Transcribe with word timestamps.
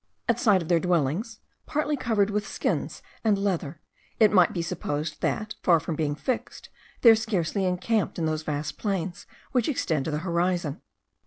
At 0.27 0.39
sight 0.39 0.63
of 0.63 0.67
their 0.67 0.79
dwellings, 0.79 1.41
partly 1.67 1.95
covered 1.95 2.31
with 2.31 2.47
skins 2.47 3.03
and 3.23 3.37
leather, 3.37 3.81
it 4.19 4.31
might 4.31 4.51
be 4.51 4.63
supposed 4.63 5.21
that, 5.21 5.53
far 5.61 5.79
from 5.79 5.95
being 5.95 6.15
fixed, 6.15 6.69
they 7.01 7.11
are 7.11 7.15
scarcely 7.15 7.65
encamped 7.65 8.17
in 8.17 8.25
those 8.25 8.41
vast 8.41 8.79
plains 8.79 9.27
which 9.51 9.69
extend 9.69 10.05
to 10.05 10.09
the 10.11 10.17
horizon. 10.25 10.81